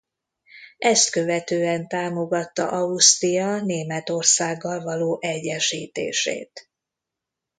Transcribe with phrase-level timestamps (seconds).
[0.77, 6.69] Ezt követően támogatta Ausztria Németországgal való egyesítését.